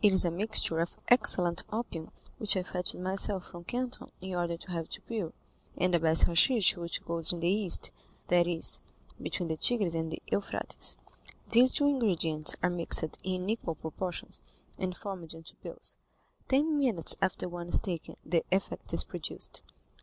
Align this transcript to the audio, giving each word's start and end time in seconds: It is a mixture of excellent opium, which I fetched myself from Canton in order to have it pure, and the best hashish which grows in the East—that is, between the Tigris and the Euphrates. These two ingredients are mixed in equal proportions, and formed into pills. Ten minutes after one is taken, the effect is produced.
It 0.00 0.10
is 0.14 0.24
a 0.24 0.30
mixture 0.30 0.78
of 0.78 0.96
excellent 1.08 1.62
opium, 1.70 2.10
which 2.38 2.56
I 2.56 2.62
fetched 2.62 2.94
myself 2.94 3.48
from 3.50 3.64
Canton 3.64 4.10
in 4.22 4.34
order 4.34 4.56
to 4.56 4.70
have 4.70 4.86
it 4.86 4.98
pure, 5.06 5.34
and 5.76 5.92
the 5.92 5.98
best 5.98 6.22
hashish 6.22 6.74
which 6.78 7.02
grows 7.02 7.30
in 7.30 7.40
the 7.40 7.48
East—that 7.50 8.46
is, 8.46 8.80
between 9.20 9.50
the 9.50 9.58
Tigris 9.58 9.94
and 9.94 10.10
the 10.10 10.22
Euphrates. 10.32 10.96
These 11.50 11.72
two 11.72 11.88
ingredients 11.88 12.56
are 12.62 12.70
mixed 12.70 13.18
in 13.22 13.50
equal 13.50 13.74
proportions, 13.74 14.40
and 14.78 14.96
formed 14.96 15.34
into 15.34 15.54
pills. 15.56 15.98
Ten 16.48 16.78
minutes 16.78 17.14
after 17.20 17.46
one 17.46 17.68
is 17.68 17.78
taken, 17.78 18.14
the 18.24 18.42
effect 18.50 18.94
is 18.94 19.04
produced. 19.04 19.60